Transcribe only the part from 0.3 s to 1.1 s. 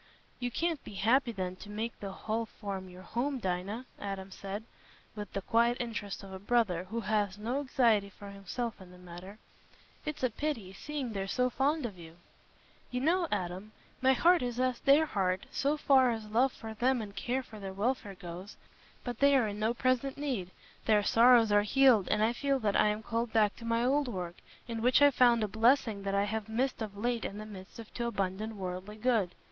"You can't be